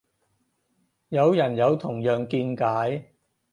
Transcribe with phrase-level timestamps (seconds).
[1.09, 3.13] 有人有同樣見解